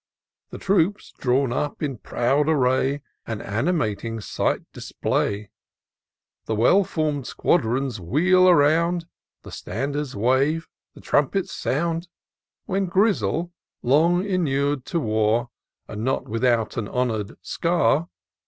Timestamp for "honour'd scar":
16.87-18.09